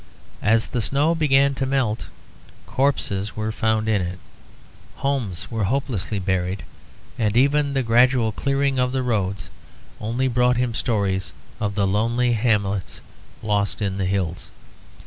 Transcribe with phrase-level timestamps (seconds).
[0.41, 2.07] As the snow began to melt
[2.65, 4.17] corpses were found in it,
[4.95, 6.63] homes were hopelessly buried,
[7.19, 9.49] and even the gradual clearing of the roads
[9.99, 12.99] only brought him stories of the lonely hamlets
[13.43, 14.49] lost in the hills.